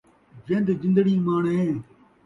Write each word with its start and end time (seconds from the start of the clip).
جِندجِندڑی 0.47 1.13
ماݨیں 1.25 1.71